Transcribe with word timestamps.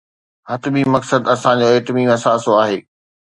حتمي 0.49 0.83
مقصد 0.95 1.21
اسان 1.35 1.55
جو 1.61 1.67
ايٽمي 1.75 2.03
اثاثو 2.17 2.51
آهي. 2.65 2.79